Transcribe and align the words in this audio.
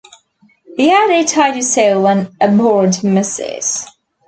He 0.77 0.89
had 0.89 1.11
a 1.11 1.23
tidy 1.23 1.61
soul 1.61 2.07
and 2.07 2.31
abhorred 2.41 3.03
messes. 3.03 3.85